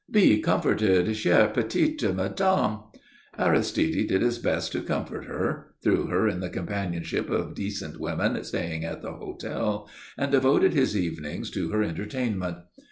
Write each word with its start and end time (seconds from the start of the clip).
Be 0.09 0.41
comforted, 0.41 1.05
chère 1.09 1.53
petite 1.53 2.01
madame." 2.15 2.79
Aristide 3.37 4.07
did 4.07 4.23
his 4.23 4.39
best 4.39 4.71
to 4.71 4.81
comfort 4.81 5.25
her, 5.25 5.75
threw 5.83 6.07
her 6.07 6.27
in 6.27 6.39
the 6.39 6.49
companionship 6.49 7.29
of 7.29 7.53
decent 7.53 7.99
women 7.99 8.43
staying 8.43 8.83
at 8.83 9.03
the 9.03 9.13
hotel, 9.13 9.87
and 10.17 10.31
devoted 10.31 10.73
his 10.73 10.97
evenings 10.97 11.51
to 11.51 11.69
her 11.69 11.83
entertainment. 11.83 12.57